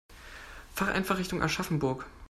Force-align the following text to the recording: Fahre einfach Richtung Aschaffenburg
Fahre 0.73 0.93
einfach 0.93 1.19
Richtung 1.19 1.43
Aschaffenburg 1.43 2.07